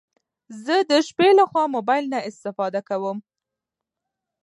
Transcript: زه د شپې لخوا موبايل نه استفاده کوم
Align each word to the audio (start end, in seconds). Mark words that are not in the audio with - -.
زه 0.63 0.75
د 0.89 0.91
شپې 1.07 1.29
لخوا 1.39 1.63
موبايل 1.75 2.05
نه 2.13 2.19
استفاده 2.29 2.81
کوم 2.89 3.17